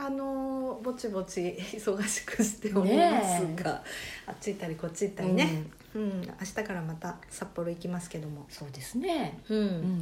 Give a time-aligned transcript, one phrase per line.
[0.00, 1.40] あのーぼちぼち
[1.74, 3.82] 忙しくしておりますが、
[4.26, 5.64] あっち行ったりこっち行ったりね。
[5.94, 8.46] うん、明日からまた札幌行きますけども。
[8.48, 9.40] そうですね。
[9.48, 10.00] うん、うん。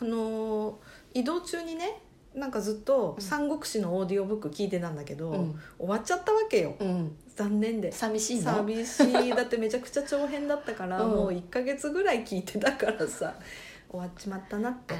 [0.00, 0.74] あのー
[1.14, 2.00] 移動中にね、
[2.34, 5.60] なんかずっと三国志のオーディオブック聞いてたんだけど、うん。
[5.78, 6.76] 終わっちゃったわけよ。
[6.78, 7.16] うん。
[7.34, 7.90] 残念で。
[7.90, 8.52] 寂しいの？
[8.54, 9.30] 寂しい。
[9.30, 11.10] だってめちゃくちゃ長編だったから、うん。
[11.10, 13.34] もう1ヶ月ぐらい聞いてたからさ
[13.90, 14.94] 終わっちまったなって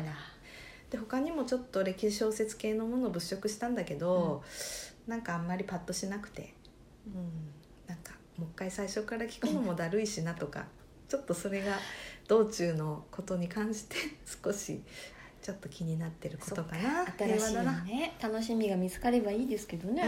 [0.91, 4.43] で他にもちょっと歴史小説系のものを物色したんだけど、
[5.07, 6.55] なんかあんまりパッとしなくて、
[7.07, 7.31] うん、
[7.87, 10.67] なんかもう一回最初から聞くのもだるいしなとか
[11.09, 11.79] ちょっとそれが
[12.27, 13.97] 道中のことに関して
[14.43, 14.83] 少し
[15.43, 17.05] ちょっと気になってることかな。
[17.19, 20.03] 新しいね楽しみが見つかればいいですけどね。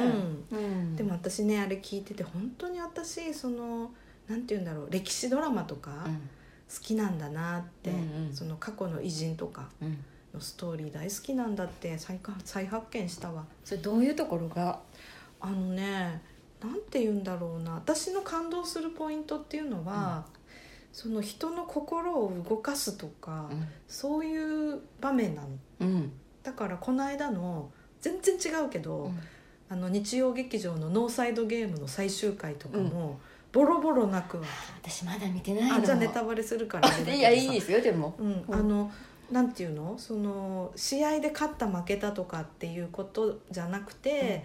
[0.50, 0.58] うん。
[0.58, 0.96] うん。
[0.96, 3.92] でも私ねあれ聞いてて本当に私その
[4.28, 6.30] なんて言うんだろう歴史ドラマとかうん。
[6.68, 8.34] 好きなんだなって、うんうん。
[8.34, 10.04] その過去の偉人とかうん
[10.36, 13.44] のストーリー大好きなんだって再か再発見したわ。
[13.64, 14.78] それどういうところが？
[15.40, 16.22] あのね
[16.62, 17.74] なんて言うんだろうな。
[17.74, 20.24] 私の感動するポイントっていうのは、
[20.92, 23.50] その人の心を動かすとか、
[23.88, 25.48] そういう場面なの。
[25.80, 26.12] うん。
[26.42, 29.18] だからこの間の全然違うけど、うん。
[29.68, 33.18] あの日曜劇場の「ノーサイドゲーム」の最終回とかも、
[33.52, 34.44] ボロボロ泣くわ
[34.82, 35.76] 私まだ見てないの。
[35.76, 38.14] あじゃあネタバレするから いやいいですよでも。
[38.18, 38.90] うん、あの
[39.30, 39.98] なんていうの？
[39.98, 44.44] その試合で勝った負けたとかっていうことじゃなくて、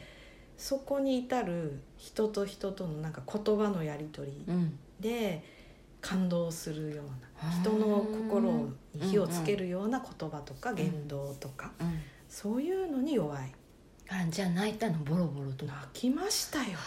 [0.58, 4.78] そこに至る人と人とのなんか言葉のやり取りうん。
[5.00, 5.44] で
[6.02, 7.06] 感動するよう
[7.40, 7.48] あー。
[7.48, 12.00] な人の心に火をつけるような言葉とか言動とか、うん。
[12.28, 13.52] そういうのに弱い。
[14.10, 15.66] あじゃあ泣いたのボロボロと。
[15.66, 16.78] 泣きましたよ、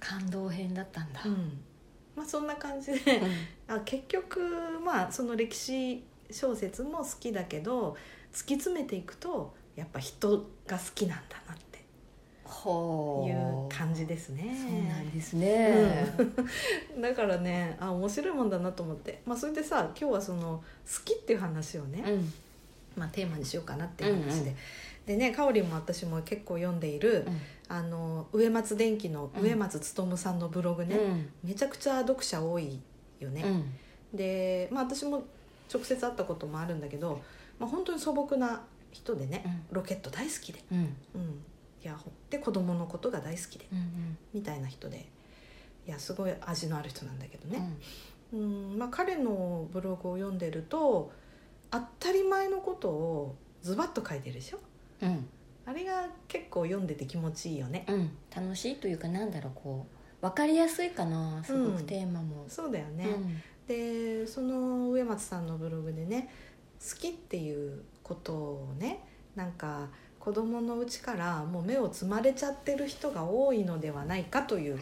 [0.00, 1.20] 感動編だったんだ。
[1.24, 1.60] うん。
[2.16, 3.20] まあ、そんな感じで
[3.68, 3.76] うん。
[3.76, 4.40] あ結局
[4.84, 7.96] まあその歴史小説も好きだけど
[8.32, 11.66] 突き詰めていくとやっぱ人が好きなんだなって。
[13.26, 14.56] いう感じですね。
[14.60, 16.06] そうなんですね。
[17.00, 22.32] だからねあ面白いもんだなと思って、まあ、それでさ今日はその好きっていう話をね、うん。
[22.96, 24.56] まあ、テーマにしようかなっていう話で、うんうん
[25.06, 27.40] でねかおりんも私も結構読んでいる、うん。
[27.68, 31.30] あの植松電機の植松勉さんのブログね、うん。
[31.44, 32.80] めちゃくちゃ読者多い
[33.20, 33.42] よね。
[33.42, 34.16] うん。
[34.16, 35.24] で、まあ、私も
[35.72, 37.20] 直接会ったこともあるんだけど、
[37.58, 38.62] まあ、本当に素朴な
[38.92, 40.78] 人でね、ロケット大好きで、うん。
[40.78, 40.86] うん、
[41.82, 45.06] いやほで子供のことが大好きでうんみたいな人で。
[45.86, 47.62] いやすごい味のある人なんだけどね、
[48.32, 48.76] うん。
[48.76, 51.12] まあ、彼のブログを読んでると
[51.70, 54.58] 当たり前のことをズバッと書いてるでしょ？
[55.02, 55.28] うん。
[55.64, 57.84] あれが結構読んでて気持ちいいよね。
[57.88, 58.10] うん。
[58.34, 59.86] 楽しいというかなんだろうこ
[60.20, 62.46] う分かりやすいかなすごくテーマも。
[62.48, 66.28] そうだよね、うんでその植松さんのブログでね
[66.80, 69.00] 好きっていうことをね
[69.34, 69.88] なんか
[70.20, 74.78] 子供のうちからもう目をつまれちゃってる人が多いのではないかという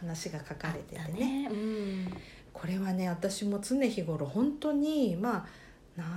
[0.00, 1.48] 話が書かれててだねね。
[1.50, 2.12] うん。
[2.52, 5.46] これはね私も常日頃本当にまあ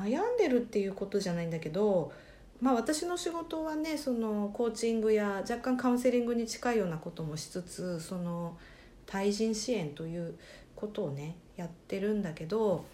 [0.08, 2.12] 悩んでるっていうことじゃないんだけど
[2.62, 8.58] まあ私の仕事はねそのコーチングや若干カウンセリングに近いようなこともしつつその
[9.06, 10.36] 対人支援という
[10.80, 12.86] ことをねやってるんだけど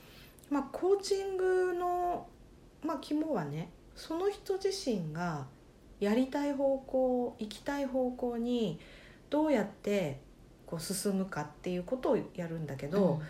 [0.50, 2.28] まあコーチングの
[2.84, 5.46] まあ肝はねその人自身が
[6.00, 8.80] やりたい方向行きたい方向に
[9.30, 10.20] どうやって
[10.66, 13.22] こう進むかっていうことをやるんだけど、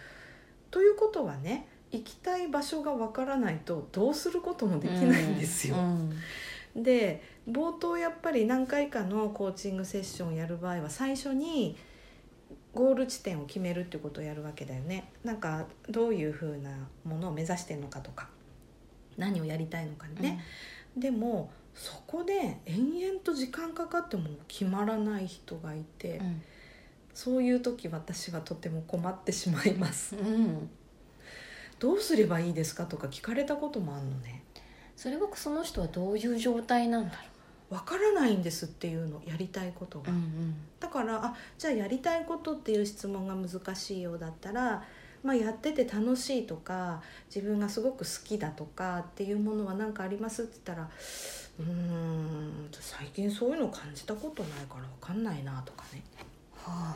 [0.71, 5.75] ということはね行きたい場所がわからないとどうすることもできないんですよ。
[5.75, 6.83] うん。
[6.83, 11.77] で冒頭やっぱり何回かのコーチングセッションをやる場合は最初に
[12.75, 15.09] ゴール地点を決めるってことをやるわけだよね。
[15.23, 16.69] なんかどういうふうな
[17.03, 18.27] ものを目指してるのかとか
[19.17, 20.43] 何をやりたいのかね。
[20.95, 26.41] でもそこで延々と時間かかっても決まらない人がいて、うん
[27.15, 30.17] そういう時私はとても困ってしまいます。
[30.17, 30.69] うん
[31.79, 34.43] どうすればいいですかとか聞かれたこともあるのね
[34.95, 37.23] それはその人はどういう状態なんだろ
[37.75, 40.55] わからないんですっていうのやりたいことが、ううん。
[40.79, 44.83] だからあじゃあやりたいことっていう質問が難しいようだったら
[45.23, 47.01] まあ、やってて楽しいとか
[47.35, 50.89] 自分がすごく好きだとかっていうものは何かありますって言ったら
[51.59, 56.03] うーん最近そういうの感じたことないから分かんないなとかね。
[56.53, 56.95] は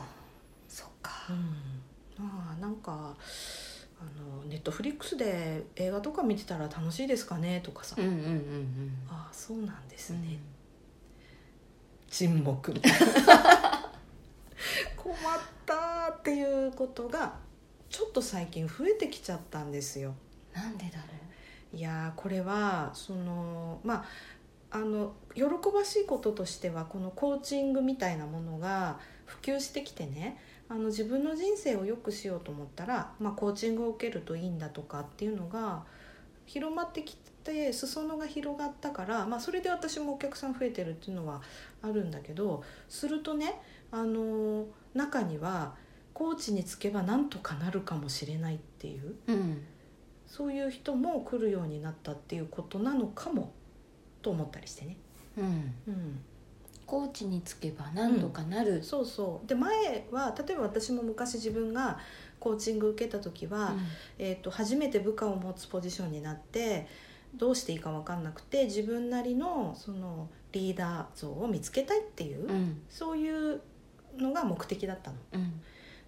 [0.68, 1.10] そっか。
[1.30, 3.16] うん、まあなんか
[4.00, 8.92] あのネットフリックスで映画とか見てたら楽しいですかねとかさ、うんうんうんうん。
[9.08, 10.22] ああそうなんですうん。
[10.22, 10.38] ね、
[12.10, 12.98] 沈黙みたいな。
[14.96, 15.16] 困っ
[15.64, 17.34] たっていうことが
[17.88, 20.14] ちょっと最近増えてきちゃったんですよ。
[20.52, 21.10] なんでだろ
[21.72, 24.04] いやーこれはそのま
[24.70, 35.82] ああの喜ばしいこととしてはこのコーチングみたいなものが普及してきてねあの自分の人生を良くしようと思ったら、まあ、コーチングを受けるといいんだとかっていうのが
[36.46, 37.16] 広まってき
[37.50, 41.42] て裾野が広がったから、まあ、それで私もお客さん増えてるっていうのは
[41.82, 43.60] あるんだけどするとね
[43.90, 45.74] あの中には
[46.14, 49.62] コーチにつけばなんとかなるかもしれないっていうううん。
[50.26, 53.52] そういう人も来るようになったっていうことなのかも
[54.22, 54.96] と思ったりしてね。
[55.36, 55.44] うん。
[55.88, 56.20] うん、
[56.86, 59.48] コーチにつけばなんとかなる、そうそう。
[59.48, 61.98] で前は例えば私も昔自分が
[62.38, 63.74] コーチング受けた時は、
[64.18, 66.86] えー、と初めて部下を持つポジションになって
[67.34, 73.60] どうしていいか分かんなくて自分なりのそのリーダー像を見つけたいっていう、うんうんそういう
[74.18, 75.16] のが目的だったの。
[75.34, 75.60] うん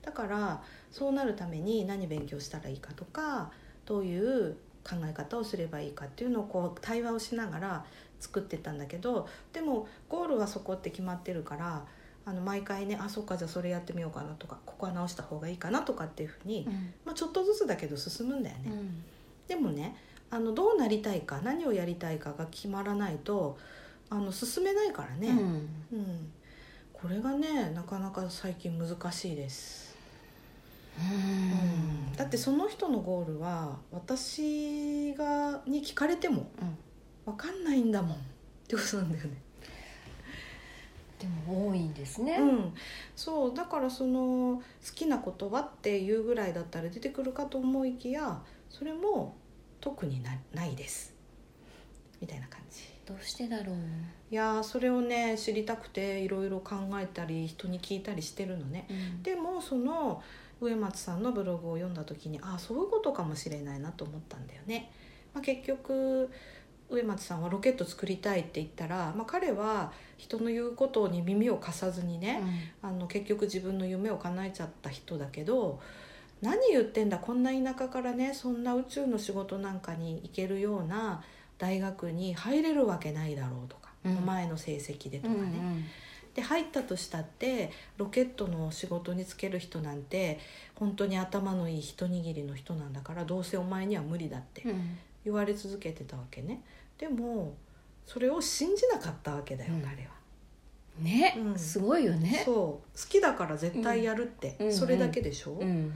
[0.02, 3.52] だからそうなるために何勉強したらいいかとか
[3.86, 7.84] どういう考え方をすればいいかっていうのをこう対話をしながら
[8.18, 11.84] 作ってったんだけどでもゴールはそこって決まってるから
[12.24, 18.70] あの毎回ねあそっかじゃあそれやってみようかなとかここは直した方がいいかなとかっていうふうに、うんまあ、ちょっとずつだけど進むんだよね。
[18.70, 19.04] うん
[19.48, 19.96] でもね
[20.32, 23.58] あのどうなりたいか何をやりたいかが決まらないと
[24.08, 25.28] あの進めないからね。
[25.28, 25.38] うん。
[25.92, 26.32] うん、
[26.90, 29.94] これがねなかなか最近難しいです。
[30.98, 32.16] うん。
[32.16, 36.78] だってその人のゴールは私がに聞かれてもうん。
[37.26, 38.16] 分かんないんだもん。
[38.16, 38.18] っ
[38.66, 39.36] てことなんだよね。
[41.18, 42.74] でも多いんですね、うん、
[43.14, 49.36] そうだからその好きな言葉っていうぐらいだったら出てくるかと思いきやそれも
[49.82, 51.12] 特になないです
[52.22, 52.84] みたいな感じ。
[53.04, 53.76] どうしてだろう？
[54.30, 58.86] いやーそれをね知りたくていろいろ考えたり人に聞いたりしてるのね。
[58.88, 60.22] うんでもその
[60.60, 64.92] 植松さんのブログを読んだ時にああそういうことかもしれないなと思ったんだよね。
[65.34, 66.30] まあ、結局
[66.88, 72.40] 植松さんはロケット作りたいって言ったら、まあ、彼は人の言うことに耳を貸さずにね、
[72.82, 75.80] あの結局自分の夢を叶えちゃった人だけど
[76.42, 81.22] 何言ってんだこんな田舎からねそんな宇宙の仕事なんかに行けるような
[81.56, 84.26] 大学に入れるわけないだろうとか、うん。
[84.26, 85.52] 前の成績でとうんかね。
[86.34, 90.40] で入ったとしたってロケットの仕事に就ける人なんて
[90.74, 94.70] 本当に頭のいい一握りの人なんだからどうせお前には無理だってうん。
[94.70, 96.62] うん言われ続けてたわけね。
[96.98, 97.54] でも
[98.04, 99.80] それを信じなかったわけだよ、うん。
[99.80, 100.10] 彼は。
[100.98, 101.58] ね、うん。
[101.58, 102.42] すごいよね。
[102.44, 102.98] そう。
[102.98, 105.92] 好きだから絶対やるって、うんそれだけでしょ、うん、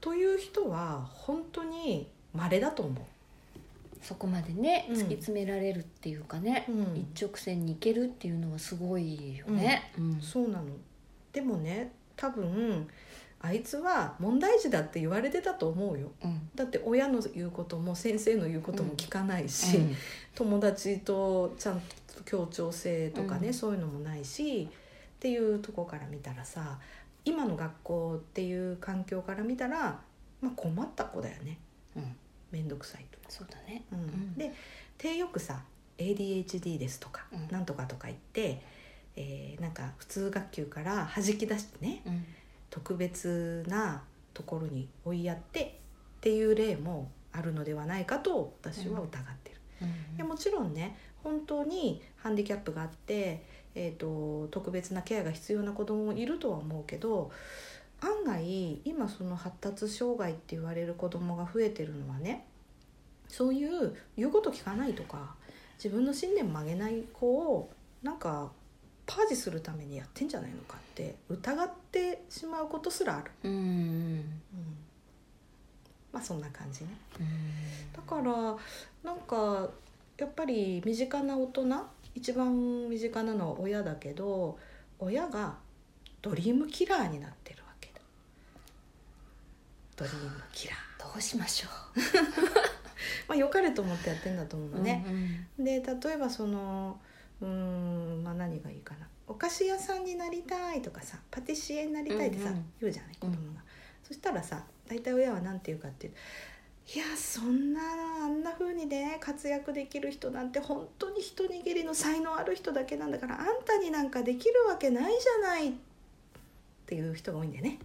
[0.00, 3.06] という人は本当に稀だと思
[4.02, 4.96] そこまでねうん。
[4.96, 6.96] 突き詰められるっていうかね、う、うん。
[6.96, 10.20] 一直線に行けるっていうのはすごいよね、うん。
[10.20, 10.64] そうなの。
[11.32, 12.88] でもね多分
[13.40, 16.10] あいつは問題児だって言われてたと思うよ。
[16.24, 16.48] うん。
[16.54, 19.96] だって親の言うことも先生の言うことも聞かないし、うん。
[20.34, 23.54] 友達とちゃんと協調性とかね、うん。
[23.54, 24.68] そういうのもないし
[25.18, 26.78] っていうとこから見たらさ
[27.28, 30.00] 今の学校っていう環境から見たら、
[30.40, 31.58] まあ、困った子だよね。
[31.94, 32.16] うん。
[32.50, 33.18] 面倒くさいと。
[33.28, 33.82] そうだね。
[33.92, 33.98] うん。
[33.98, 34.34] ん。
[34.34, 34.50] で
[34.96, 35.62] 手よくさ
[35.98, 37.48] ADHD ですとか、うん。
[37.50, 38.62] なんとかとか言って、
[39.14, 42.24] えーなんか普通学級から弾き出してねうん。
[42.70, 45.80] 特別なところに追いやって
[46.18, 49.06] っていう例もあるのではないかと私は疑っ
[49.44, 49.56] てる。
[49.82, 50.16] うん。
[50.16, 53.44] でもちろんね本当にハンディキャップがあって、
[53.80, 57.30] えー、と特別なケアが必要な子供もいるとは思うけど
[58.00, 62.44] 案外今その発達障害って言われる子供が増えてるのはね
[63.28, 65.36] そういう言うこと聞かないとか
[65.76, 67.70] 自分の信念曲げない子を
[68.02, 68.50] なんか
[69.06, 74.24] パージするためにやってんじゃないのかって疑ってしまうことすらある、うんうんうん、
[76.12, 76.90] まあそんな感じね。
[77.94, 78.56] だから
[79.04, 79.68] なんか
[80.18, 81.64] やっぱり身近な大人
[82.14, 84.58] 一番身近なのは親だけど
[84.98, 85.56] 親が
[86.20, 88.00] ドリームキラーになってるわけだ。
[89.96, 90.78] ドリームキラー。
[90.98, 91.68] どうしましょ
[93.28, 95.04] まあ良かれと思ってやってんだと思ううのね、
[95.58, 97.00] うんで例えばその
[97.40, 99.08] うーんまあ何がいいかな。
[99.28, 102.72] お菓子屋さんになりたいとかさパティシエになりたいってさ、うんうん。
[102.80, 103.62] 言うじゃない子供が、
[104.02, 106.14] そしたらさ大体親は何て言うかっていう
[106.94, 107.80] いやそんな
[108.24, 115.72] あんな風にね活躍できる人なんて本当に一握りの才能ある人だけなんだからあんたになんかできるわけないじゃないっ
[116.86, 117.78] ていう人が多いんだよね。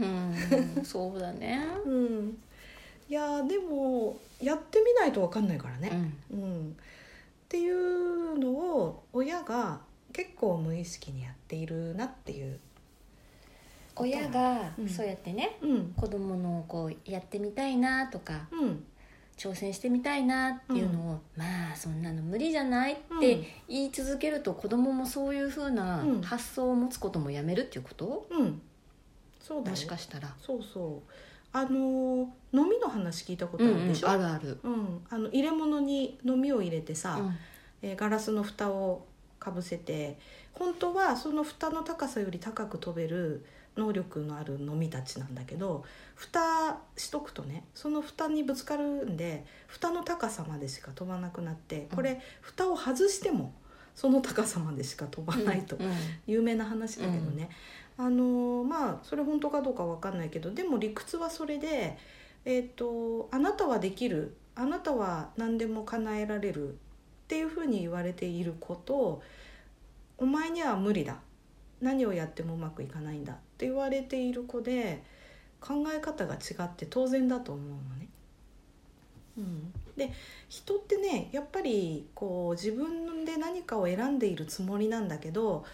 [0.00, 2.38] うんそうだねうん、
[3.08, 6.12] いやでもやってみないと分かんないからね。
[6.32, 6.74] うんうん、っ
[7.48, 9.80] ていうのを親が
[10.12, 12.58] 結構無意識にやっているなっていう。
[13.98, 15.92] 親がうんそうやってね、うん。
[15.96, 18.84] 子供のこうやってみたいなとかうん。
[19.36, 26.22] 挑戦してみたいなっていうのを、まあそんなの無理じゃないって言い続けると子供もそういうふうなうん。
[26.22, 28.60] 発想を持つこともやめるっていうこと、うん、
[29.40, 29.70] そうだよ。
[29.70, 30.34] もしかしたら。
[30.40, 31.10] そうそう。
[31.52, 34.58] あのー飲みの話聞いたことあるでしょ、あるある。
[34.64, 35.04] うん。
[35.10, 37.36] あの入れ物に飲みを入れてさ、うん。
[37.82, 39.06] えーガラスの蓋を
[39.38, 40.18] かぶせて
[40.52, 43.44] 本当はその蓋の高さより高く飛べる
[43.78, 45.84] 能力のある飲みたちなんだけど
[46.16, 53.54] 蓋しとくとねその蓋にぶつかるんで蓋の高さまでしか飛ばなくなってこれ、蓋を外しても
[53.94, 55.92] その高さまでしか飛ばないと、うん
[56.26, 57.48] 有名な話だけどね、
[57.96, 61.96] あのーまあそれ本当かどうかわかんないけどでも理屈はそれで、
[62.44, 66.74] えー、とあなたはできるあなたは何でも叶えられるっ
[67.28, 69.22] ていうふうに言われていること
[70.16, 71.16] お前には無理だ
[71.80, 75.02] 何をやってもうまくいかないんだって言われている子で
[75.60, 78.08] 考え方が違って当然だと思うのね。
[79.38, 80.12] うん、で
[80.48, 85.64] 人ってねやっぱりこう自分で何かを選んでいるつもりなんだけど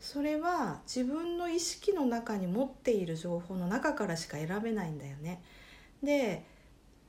[0.00, 5.40] それは自分の意識の中に持っている情報の中からしか選べないんだよね。
[6.02, 6.44] で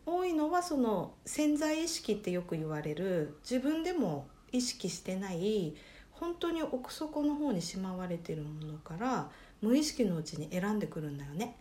[0.06, 5.76] 多いのはその潜在意識ってよく言われる自分でも意識してない
[6.14, 9.30] 本当に奥底の方にしまわれてるものから
[9.62, 11.56] 無意識のうちに選んでくるんだよね。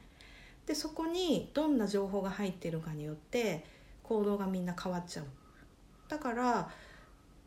[0.67, 3.65] でそこにどんな情報が入ってるかによって
[4.03, 5.27] 行動がみんな変わっちゃう。
[6.09, 6.71] だから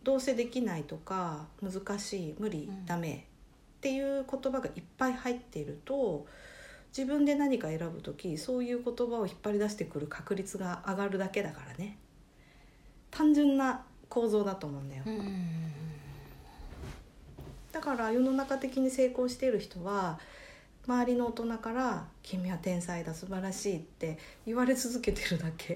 [0.03, 3.25] どうせできないとか難しい無理、うんダメ
[3.77, 6.25] っていう言葉がいっぱい入っていると
[6.95, 11.97] 自分で何か選ぶ時そういう言葉を引っ張り出してくる確率が上がるだけだからね
[13.11, 15.71] 単純な構造だと思うんだよ、うん
[17.75, 20.17] だから世の中的に成功している人は
[20.87, 25.73] 周りの大人から「君は天才だ素晴らしい」って言われ続けてるだけ。
[25.73, 25.75] い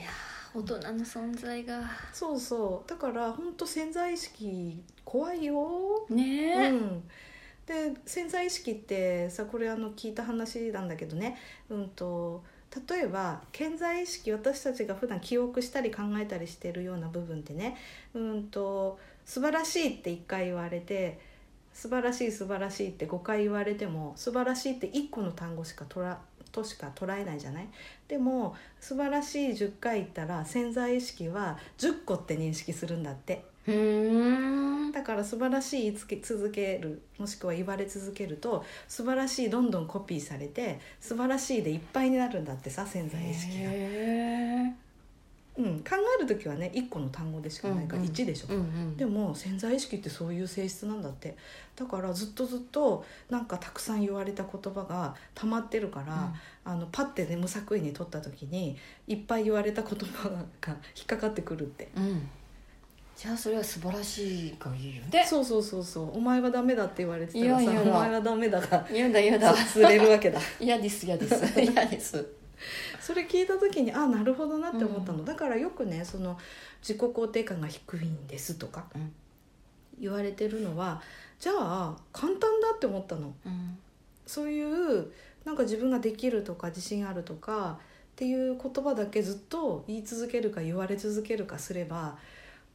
[0.00, 1.90] やー大人の存在が。
[2.12, 2.88] そうそう。
[2.88, 6.06] だから本当潜在意識怖いよ。
[6.08, 7.08] ねえ、うん、
[7.66, 11.36] で潜在意識ってさこれあの聞いた話なんだけどね、
[11.68, 12.44] うん、と
[12.88, 17.76] 例えば潜在意識私たちが普段記憶したり考えたりしてるような部分ってね、
[18.14, 21.18] うん、と素晴らしいって1回言われて
[21.72, 26.18] 素晴らしい素晴らしいって5回言われても素晴らしいって1個の単語しかとら
[26.52, 27.68] としか捉えないじゃない？
[28.08, 33.44] でも素晴らしい10回言ったら潜在意識は10個って認識するんだって。
[34.92, 44.74] だから素晴らしい言いつけ続けるもしくは言われ続けると素晴らしいどんどんコピーされて素晴らしいでいっぱいになるんだってさ潜在意識が、へ
[45.58, 48.12] うん、考える時はね1個の単語でしかないからうんうん。
[48.12, 48.96] 1でしょ、ーうんうん。
[48.96, 51.36] でも潜在意識ってそういう性質なんだって。
[51.76, 56.32] だからずっとずっとなんかたくさん言われた言葉が溜まってるから、
[56.64, 58.76] あのパッてね無作為に取った時に
[59.06, 60.36] いっぱい言われた言葉が
[60.96, 61.88] 引っかかってくるって。
[61.96, 62.28] うん、うん
[63.20, 65.26] じゃあそれは素晴らしいがいいよね。
[65.28, 66.16] そうそうそうそう。
[66.16, 67.84] お前はダメだって言われてたらさいやいや。
[67.84, 69.52] だお前はダメだが嫌だ嫌だ。
[69.52, 70.40] 釣れるわけだ。
[70.58, 71.60] 嫌です嫌です。
[71.60, 72.39] 嫌です
[73.00, 76.38] それ聞いた時にあなるほどなって思ったの、だからよくねその
[76.80, 79.12] 自己肯定感が低いんですとかうん。
[80.00, 81.02] 言われてるのは
[81.38, 83.34] じゃあ簡単だって思ったの。
[83.44, 83.78] うん。
[84.26, 85.10] そういう
[85.44, 87.78] なんか自分ができるとか自信あるとか
[88.12, 92.18] っていう言葉だけずっと言い続けるか言われ続けるかすれば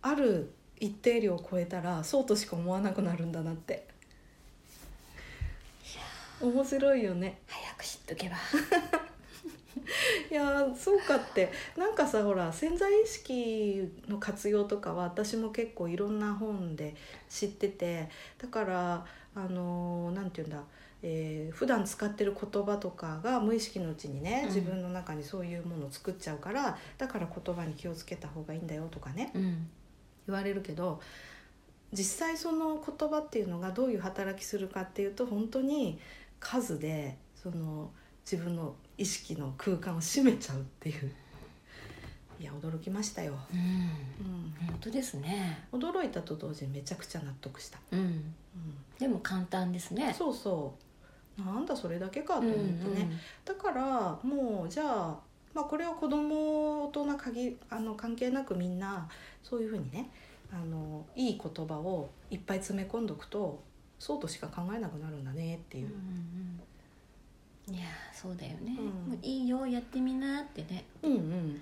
[0.01, 3.87] ある一定量を超えたらそうとしか思わなくなるんだなって。
[6.41, 7.39] 面白いよね。
[7.47, 8.35] 早く知っとけば
[10.32, 11.51] いやーそうかって。
[11.77, 16.96] なんかさほら潜在意識の活用とかは私も結構いろんな本で
[17.29, 19.05] 知っててだから
[19.36, 20.63] あのーなんて言うんだ、
[21.03, 24.48] えー普段使ってる言葉とかが無意識のうちにねうん。
[24.48, 29.67] 自分の中にそういうものを作っちゃうから、だから言葉に気をつけた方がいいんだよとかねうん。
[30.27, 31.00] 言われるけど
[31.94, 36.00] 実際その言葉っていうのがどういう働きするかっていうと本当に
[36.39, 37.91] 数でその
[38.29, 41.11] 自分の意識の空間を占めちゃうっていう。
[42.37, 43.59] いや驚きましたよ、うん。
[43.59, 45.65] うん、本当ですね。
[45.71, 47.99] 驚いたと同時にめちゃくちゃ納得した、うん。
[47.99, 50.13] うでも簡単ですん、ね。
[50.13, 50.75] そうそ
[51.37, 51.41] う。
[51.41, 52.61] なんだそれだけかと思って
[52.95, 53.11] ね、
[53.43, 55.19] だからもうじゃあ、
[55.53, 59.09] まあ、これは子供大人限あの関係なくみんな
[59.43, 60.09] そういうふうにね
[60.49, 63.61] あのいい言葉をいっぱい詰め込んどくと
[63.99, 65.87] そうとしか考えなくなるんだねっていう。
[65.87, 66.61] うんうん、
[67.67, 68.86] いやそうだよね、うん。
[68.86, 70.86] もういいよやってみなってね。
[71.01, 71.62] うんうん。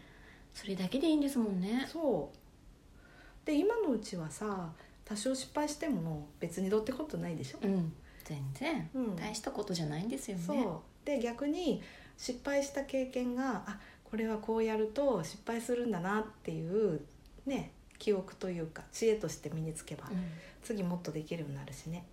[0.54, 1.88] それだけでいいんですもんね。
[1.92, 3.46] そう。
[3.46, 4.72] で今のうちはさ
[5.06, 7.94] 多少失敗しても別にどうってことないでしょ、うん。
[8.24, 8.90] 全然。
[8.94, 9.16] うん。
[9.16, 10.44] 大したことじゃないんですよね。
[10.46, 10.82] そう。
[11.06, 11.82] で逆に
[12.18, 17.02] 失敗した経験があこれはこうやると失敗するんだなっていう
[17.46, 20.24] ね記憶というか知恵として身につけば、うん。
[20.64, 22.06] 次もっとできるようになるしね。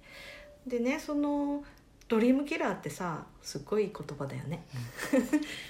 [0.67, 1.65] でねその
[2.11, 4.67] ドリームキラーってさすっごい言葉だよね、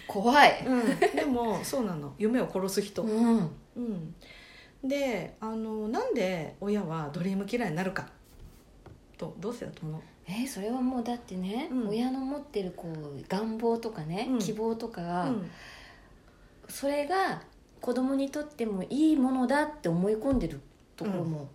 [0.09, 0.65] 怖い。
[0.67, 2.15] うん、でもそうなの。
[2.19, 3.51] 夢を殺す人、うん。
[3.77, 4.15] うん、
[4.83, 8.09] であのなんで親はドリームキラーになるか。
[9.19, 10.01] とどうしてだと思う？
[10.27, 11.89] えーそれはもうだってね、うん。
[11.91, 14.39] 親の持ってるこう願望とかね、うん。
[14.39, 15.51] 希望とかが、うん。
[16.69, 17.43] それが
[17.83, 20.61] 子供にとってもいいものだって思い込んでる
[20.97, 21.49] ところも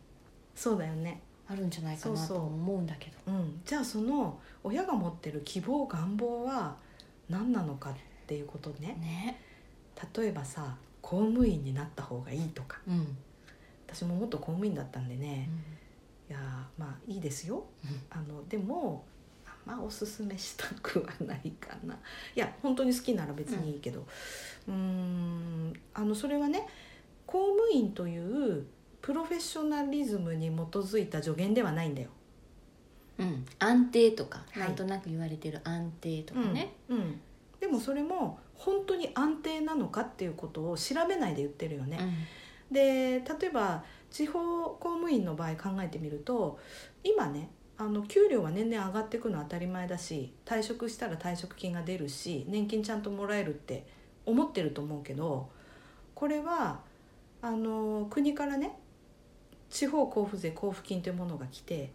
[0.53, 3.33] そうだよね、あるんじゃないかなそうそうと思うんだけど。
[3.33, 6.75] うん、じゃあその親が持ってる希望願望は
[7.29, 7.93] 何なのかっ
[8.25, 8.97] ていうことね。
[8.99, 9.39] ね。
[10.17, 12.79] 例えばさ公務員になった方がいいとか。
[12.87, 13.15] うん、
[13.87, 15.47] 私も元公務員だったんでね、
[16.27, 17.63] いやーまあいいですよ。
[18.09, 19.05] あのでも
[19.45, 21.93] あんまおすすめしたくはないかな。
[21.93, 24.05] いや本当に好きなら別にいいけど。
[24.67, 26.67] うーんあのそれはね
[27.27, 28.65] 公務員という
[29.01, 32.09] プロフェッショナリズムに基づいた助言ではないんだよ。
[33.17, 34.59] うん、安定とか、はい。
[34.59, 36.97] なんとなく言われてる安定とかね、うん。
[36.97, 37.21] うん。
[37.59, 41.99] でもそれも本当に安定なのかっていうことを調べないで言ってるよね。
[42.71, 46.59] で例えば地方公務員の場合考えてみると
[47.03, 53.85] 今ねあの給料は年々上がっていくのは当たり前だし退職したら退職金が出るし年金ちゃんともらえるって
[54.25, 55.49] 思ってると思うけど
[56.15, 56.79] これは
[57.41, 58.77] あの国からね
[59.69, 61.91] 地方交付税交付金というものが来て、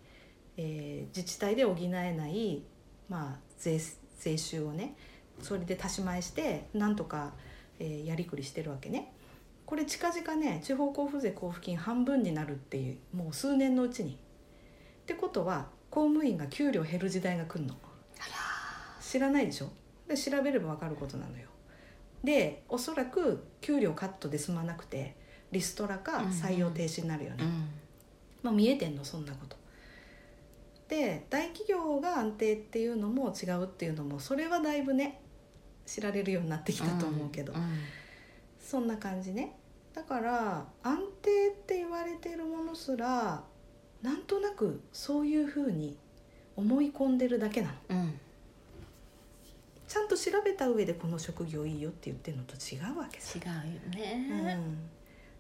[0.63, 2.63] えー自治体で補えない、
[3.09, 3.81] まあ、税
[4.19, 4.95] 税収をね
[5.41, 7.33] それで足し前してなんとか、
[7.79, 9.13] えーやりくりしてるわけね。
[9.65, 14.15] これ近々ね地方交付税交付金半分になるっていうもう数年のうちに。
[14.15, 14.17] っ
[15.07, 17.75] てことは公務員が給料減る時代が来るの。
[19.01, 19.71] 知らないでしょ？
[20.09, 21.49] で調べれば分かることなのよ。
[22.23, 25.17] でおそらく給料カットで済まなくて
[25.53, 27.69] リストラか採用停止になるよね、うん。
[28.43, 29.57] まあ、見えてんのそんなこと
[30.91, 35.21] で大企業が安定っていうのも違うっていうのもそれはだいぶね
[35.87, 37.61] 知られるようになってきたと思うけど、んん。
[38.61, 39.57] そんな感じね。
[39.95, 43.43] だから安定って言われてるものすら
[44.03, 45.97] なんとなくそういうふうに
[46.57, 47.75] 思い込んでるだけなの。
[47.91, 48.21] うん。
[49.87, 54.77] ちゃんと調べた上でこの職業いいよって言ってるのと違うわけさ、違うようね、ん、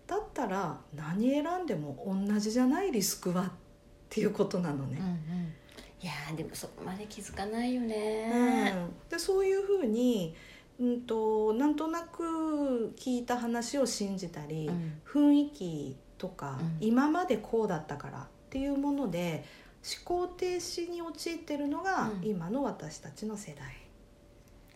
[0.08, 3.50] だったら何選んでも同じじゃないリスクはっ
[4.10, 4.98] ていうことなのね。
[5.00, 5.54] うん、うん。
[6.02, 7.88] いやーでもそこまで気づかないようん。
[7.88, 8.74] ね、
[9.08, 10.34] でそういうふうに、
[10.78, 15.00] うん、となんとなく聞いた話を信じたり、うん。
[15.06, 16.76] 雰囲気とか、うん。
[16.80, 19.44] 今までこうだったからっていうもので
[20.06, 22.28] 思考停止に陥ってるのが、うん。
[22.28, 23.80] 今の私たちの世代。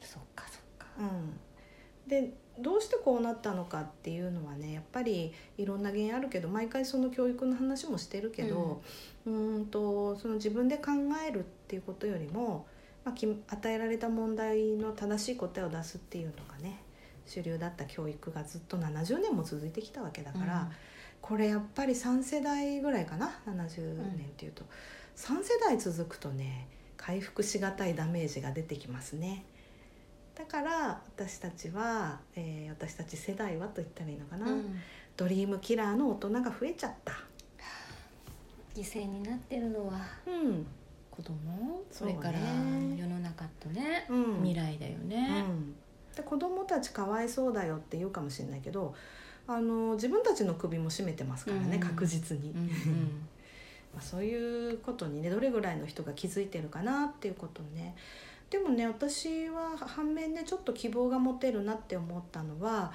[0.00, 0.86] そっかそっか。
[0.98, 1.40] うん、
[2.06, 8.82] でどうしてこうなったのかっていうのはねやっぱりいろんな原因あるけど毎回その教育の話もしてるけど、
[9.26, 10.92] うーんとその自分で考
[11.26, 12.66] えるっていうことよりも、
[13.04, 16.82] まあ、き与えられた問題の正しい答えを出すっていうのがね
[17.26, 20.70] 主流だった教育がずっと70年も続いてきたわけだから、
[21.22, 24.62] これやっぱり3世代ぐらいかな70年っていうと、
[25.16, 29.46] 3世代続くとね回復しがたいダメージが出てきますね。
[30.34, 34.80] だから私たちは、えー私たち世代はと言ったらいいのかな、うんうん
[35.16, 37.12] ドリームキラーの大人が増えちゃった。
[38.74, 40.66] 犠牲になってるのはうん。
[41.10, 41.84] 子供？
[41.90, 44.34] それから世の中とね、うん。
[44.42, 45.74] 未来だよね、うん、
[46.14, 48.94] で子供たちかわいそうだよって言うかもしれないけど
[49.46, 51.80] あの自分たちの首も絞めてますからね、うん。
[51.80, 52.68] 確実に、うんうん。
[53.94, 57.94] まあ、そういうことにねどれぐらいの人が気づいてるかなっていうことね。
[58.50, 62.92] でもね私は反面ねちょっと希望が持てるなって思ったのは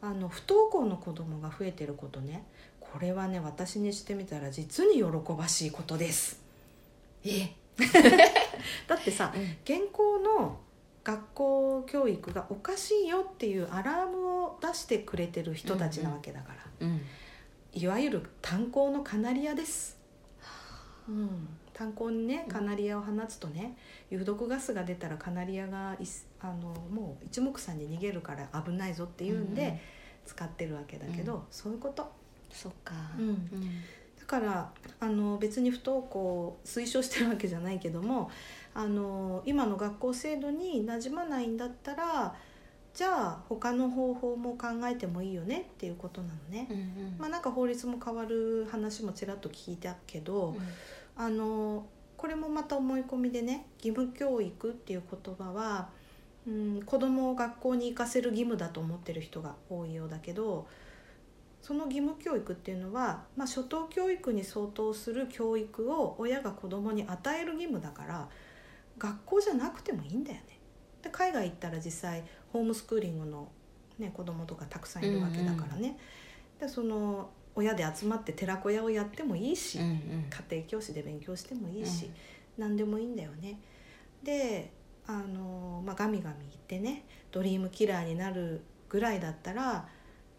[0.00, 2.44] あの不登校の子供が増えてることね
[2.92, 6.40] これはね私にしてみたら実に喜ばしいことです。
[7.24, 7.54] え？
[8.86, 9.32] だってさ
[9.64, 10.58] 現行の
[11.02, 17.00] 学校教育がおかしいよっていうアラームを出してくれてる人たちなわけだから、うん
[17.72, 19.96] いわゆる炭鉱のカナリアです、
[21.08, 23.76] うん、炭鉱にねカナリアを放つとね
[24.10, 29.78] 有毒ガスが出たらカナリアがいすあのもう一目散に逃げるから危ないぞっていうんで、うんうん。
[30.26, 31.42] 使ってるわけだけど、うん。
[31.50, 32.10] そういうこと
[32.50, 32.94] そっか。
[33.18, 33.50] うん。
[34.18, 38.30] だからあの別に不登校を推奨してるわけじゃないけども
[38.74, 42.36] あの今の学校制度に馴染まないんだったら
[42.94, 46.68] じゃあ他の方法も考えてもいいよねっていうことなのね。
[46.70, 47.16] うんうん。
[47.18, 50.56] まあ、なんか法律も変わる話もちらっと聞いたけど、
[51.16, 51.86] あの
[52.16, 55.88] これもまた思い込みでね義務教育っていう言葉は、
[56.46, 60.66] うん、子供を学校に行かせる義務だと思ってる人が多いようだけど
[61.62, 68.28] その義務教育っていうのは、まあ、初等教育に相当する教育を親が子供に与える義務だから
[68.98, 70.58] 学校じゃなくてもいいんだよね。
[71.02, 73.48] で海外行ったら実際ホームスクーリングの、
[73.98, 75.98] ね、子供とかたくさんいるわけだからね。
[76.58, 79.96] でその親で集まって寺子屋をやってもいいし、うんうん
[80.30, 82.10] 家庭教師で勉強してもいいし、
[82.56, 83.58] 何でもいいんだよね。
[84.22, 84.72] で
[85.06, 89.88] あの、まあ、ガミガミ言ってねドリームキラーになるぐらいだったら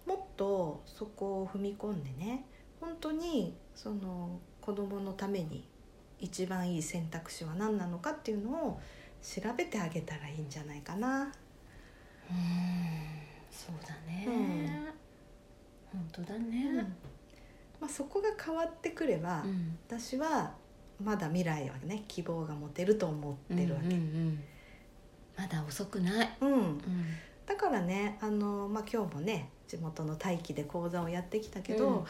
[0.06, 2.46] もっとそこを踏み込んでね
[2.80, 5.68] 本当にその子供のために
[6.20, 8.80] 一番いい選択肢は何なのかっていうのを
[9.22, 11.24] 調べてあげたらいいんじゃないかな。
[12.30, 12.92] うん
[13.52, 15.02] そうだね、うん
[15.92, 16.50] 本当だうん。
[16.50, 16.88] ね、
[17.80, 19.78] まあ、そこが変わってくれば、うん。
[19.88, 20.54] 私は
[21.04, 23.88] まだ未来はね希望が持てると思ってるわけ。
[23.88, 24.44] うんうんうん。
[25.38, 26.54] まだ遅くない、うん。
[26.54, 26.82] うん。
[27.46, 32.06] だからねあの、まあ、今日もね地元の大気で講座をやってきたけど、うん。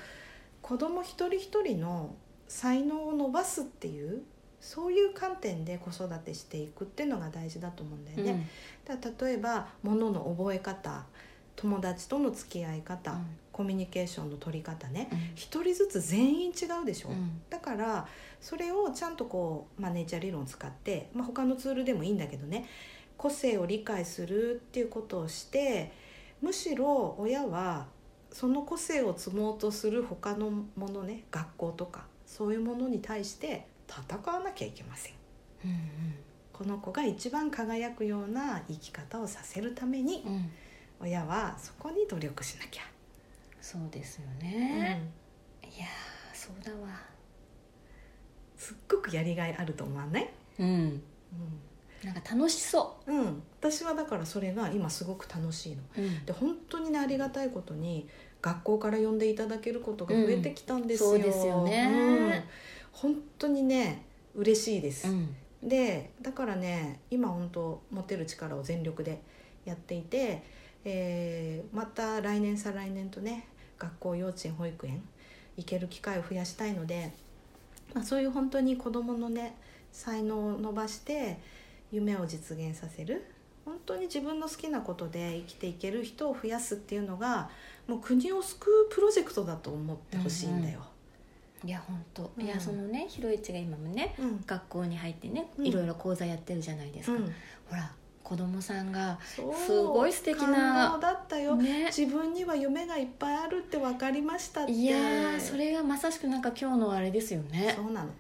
[0.62, 2.16] 子供一人一人の
[2.48, 4.24] 才能を伸ばすっていう
[4.60, 8.48] そういう観点で子育てしていくっていうのが大事だと思うんだよね。
[8.86, 11.06] だから例えば物の覚え方
[11.56, 13.26] 友達との付き合い方、うん。
[13.52, 15.10] コミュニケーションの取り方ね。
[15.12, 15.18] うん。
[15.36, 17.10] 一人ずつ全員違うでしょ。
[17.10, 17.42] うん。
[17.50, 18.08] だから
[18.40, 22.66] それをちゃんとこう、まあ、ネイチャー理論を使って、まあ、他のツールでもいいんだけどね。
[23.18, 25.92] 個性を理解するっていうことをして
[26.42, 27.88] むしろ親は
[28.32, 35.14] その個性を積もうとする他のものね学校とかそういうものに対して戦わなきゃいけません。
[35.66, 35.80] うん
[36.54, 40.34] この子が一番輝くような生き方をさせるためにうん。
[40.34, 40.52] うん
[41.04, 42.84] 親はそこに努力しなきゃ。
[43.60, 45.02] そうですようね、
[45.64, 45.68] ん。
[45.68, 46.90] いやーそうだわ。
[48.56, 50.68] すっごくやりがいあると思わない、うん。
[50.68, 50.72] う
[52.04, 55.82] なんか楽しそんうん、私はだからそれが今すごく楽しいの。
[55.98, 56.26] う、うん。
[56.26, 58.08] で本当にねありがたいことに
[58.42, 61.90] 学校から呼んでいただけることが増えてきたんですよ、うんそうですよね。
[61.94, 62.44] うん。
[62.92, 65.36] 本当にね嬉しいです、うん。
[65.64, 69.22] でだからね今本当持てる力を全力で
[69.66, 70.44] やっていて、
[70.84, 75.02] えーまた来年再来年とね学校幼稚園保育園
[75.58, 77.14] 行ける機会を増やしたいので、
[77.94, 79.56] まあ、そういう本当に子どものね
[79.92, 81.40] 才能を伸ばして
[81.92, 83.26] 夢を実現させる。
[83.64, 87.50] 本当に自分の好きなことで生きていける人を増やすっていうのが
[87.88, 90.84] もう国を救うプロジェクトだと思ってほしいんだよ。
[91.64, 92.44] いや本当、うん。
[92.44, 94.44] いやそのねひろいちが今もねうん。
[94.48, 95.68] 学校に入ってねうん。
[95.68, 97.26] いろいろ講座やってるじゃないですか、うん。
[97.70, 97.92] ほら
[98.24, 101.88] 子供さんがすごい素敵なだったよ、ね。
[101.96, 104.72] 自分には夢がいっぱいあるって分かりましたって。
[104.72, 107.74] いやーそれがまさしくなんか今日のあれですよね。
[107.76, 108.08] そうなの。
[108.08, 108.12] うん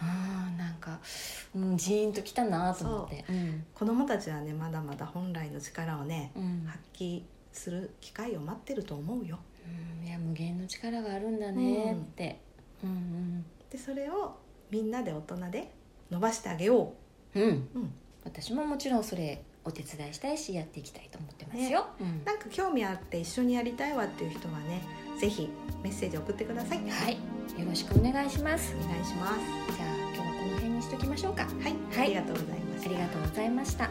[0.00, 0.37] なん
[0.78, 1.00] か、
[1.54, 3.24] うん、ジーンときたなと思って。
[3.28, 3.32] う。
[3.32, 6.64] ん子供たちはねまだまだ本来の力をねうん。
[6.66, 9.38] 発揮する機会を待ってると思うよ。
[10.00, 12.40] うんいや無限の力があるんだねって、
[12.82, 14.36] うんでそれを
[14.70, 15.70] みんなで大人で
[16.10, 16.94] 伸ばしてあげよ
[17.34, 17.38] う。
[17.38, 17.92] んうん、う、うん、
[18.24, 22.24] 私ももちろんそれお手伝いしたいしやっていきたいと思ってますよ、うん。
[22.24, 24.82] なんか興味あって一緒にやりたいわっていう人はね
[25.20, 25.50] ぜひ
[25.82, 26.78] メッセージ送ってください。
[26.88, 27.14] はい。
[27.14, 28.74] よろしくお願いします。
[28.80, 29.40] お願いします。
[29.76, 30.27] じゃあ
[30.88, 31.42] しときましょうか。
[31.42, 32.06] はい、はい。
[32.06, 33.90] ありがとうございましたありがとうございました。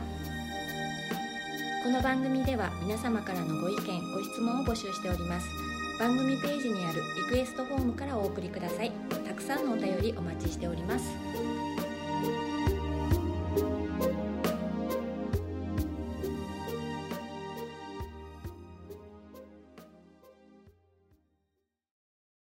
[1.84, 5.48] この番組では皆様からのご意見ご質問を募集しております。
[6.00, 8.92] 番組ページにあるリクエストフォームからお送りください。
[9.28, 11.27] たくさんのお便りお待ちしております